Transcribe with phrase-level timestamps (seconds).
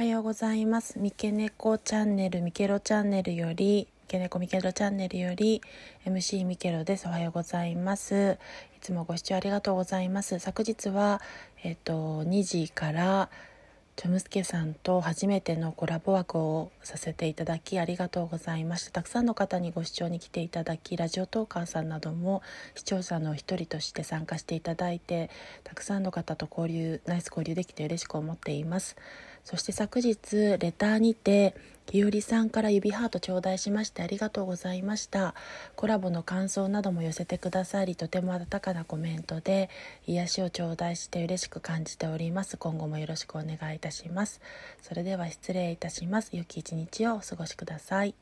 [0.00, 0.98] おはようございます。
[0.98, 5.60] 三毛猫チャンネルみけろチャンネルよりけねこミケロチャンネルより
[6.06, 7.06] MC ミケロです。
[7.06, 8.38] おはようございます。
[8.74, 10.38] いつもご視聴ありがとうございます。
[10.38, 11.20] 昨日は
[11.62, 13.28] えっ、と2時から
[13.96, 18.92] チョムスケさんと初めてのコラボ枠をさせていただきありがとうございました。
[18.92, 22.40] たくさんの方にご視聴に来ていただきラジオトーカーさんなども
[22.74, 25.28] 視聴者の一人として参加していただいて
[25.64, 28.96] たくさんの方と交流ナイス交流できて嬉しく思っています。
[29.44, 31.54] そして昨日レターにて
[31.90, 35.34] ひよりさんから指ハート頂戴しましてありがとうございました。
[35.74, 39.68] コラボの感想なども寄せてくださりとても温かなコメントで
[40.06, 42.56] 癒しを頂戴して嬉しく感じております。
[42.58, 44.40] 今後もよろしくお願いいたします。
[44.80, 46.30] それでは失礼いたします。
[46.32, 48.14] 良き一日をお過ごしください。